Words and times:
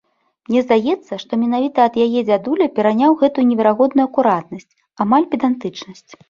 Мне 0.51 0.61
здаецца, 0.67 1.13
што 1.23 1.33
менавіта 1.41 1.79
ад 1.89 1.99
яе 2.05 2.21
дзядуля 2.29 2.67
пераняў 2.79 3.11
гэтую 3.21 3.45
неверагодную 3.51 4.05
акуратнасць, 4.09 4.67
амаль 5.07 5.29
педантычнасць. 5.37 6.11